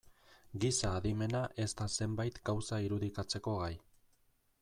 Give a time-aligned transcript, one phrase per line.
[0.61, 3.73] Giza adimena ez da zenbait gauza irudikatzeko gai.